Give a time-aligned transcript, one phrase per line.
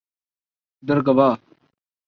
[0.87, 1.29] Dargwa